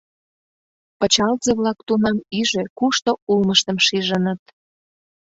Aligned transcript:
Пычалзе-влак 0.99 1.79
тунам 1.87 2.17
иже 2.39 2.63
кушто 2.77 3.11
улмыштым 3.31 3.77
шижыныт. 3.85 4.41